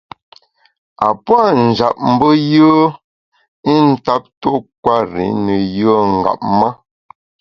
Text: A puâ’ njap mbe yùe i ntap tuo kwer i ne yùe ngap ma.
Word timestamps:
A 1.05 1.09
puâ’ 1.25 1.43
njap 1.67 1.95
mbe 2.11 2.29
yùe 2.53 2.85
i 3.73 3.73
ntap 3.89 4.23
tuo 4.41 4.55
kwer 4.83 5.07
i 5.25 5.27
ne 5.45 5.55
yùe 5.77 5.97
ngap 6.17 6.41
ma. 6.59 6.69